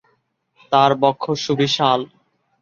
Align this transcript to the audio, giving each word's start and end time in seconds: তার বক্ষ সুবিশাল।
তার 0.71 0.91
বক্ষ 1.01 1.23
সুবিশাল। 1.43 1.99